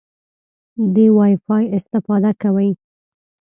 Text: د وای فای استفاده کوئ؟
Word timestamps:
د 0.93 0.95
وای 1.15 1.33
فای 1.45 1.63
استفاده 1.77 2.31
کوئ؟ 2.41 2.69